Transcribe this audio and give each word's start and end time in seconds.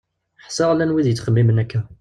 Ḥsiɣ 0.45 0.69
llan 0.73 0.93
wid 0.93 1.07
yettxemmimen 1.09 1.61
akka. 1.63 1.81